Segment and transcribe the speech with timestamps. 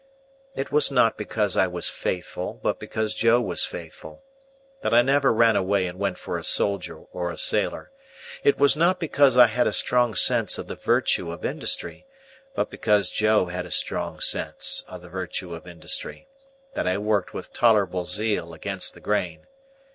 [0.55, 4.23] It was not because I was faithful, but because Joe was faithful,
[4.81, 7.91] that I never ran away and went for a soldier or a sailor.
[8.43, 12.07] It was not because I had a strong sense of the virtue of industry,
[12.55, 16.27] but because Joe had a strong sense of the virtue of industry,
[16.73, 19.45] that I worked with tolerable zeal against the grain.